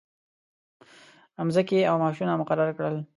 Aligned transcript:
مځکې 1.47 1.79
او 1.89 1.95
معاشونه 2.01 2.33
مقرر 2.41 2.69
کړل. 2.77 2.95